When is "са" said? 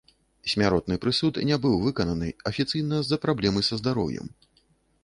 3.71-3.75